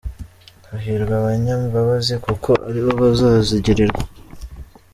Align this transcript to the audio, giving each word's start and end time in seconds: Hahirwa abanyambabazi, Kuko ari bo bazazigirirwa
Hahirwa 0.69 1.13
abanyambabazi, 1.21 2.13
Kuko 2.25 2.51
ari 2.67 2.79
bo 2.85 2.91
bazazigirirwa 3.01 4.03